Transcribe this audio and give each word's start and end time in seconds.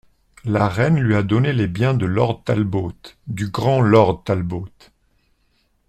La 0.45 0.67
Reine 0.67 0.99
lui 0.99 1.13
a 1.15 1.21
donné 1.21 1.53
les 1.53 1.67
biens 1.67 1.93
de 1.93 2.07
Lord 2.07 2.43
Talbot, 2.43 2.91
du 3.27 3.49
grand 3.49 3.81
Lord 3.81 4.23
Talbot! 4.23 4.67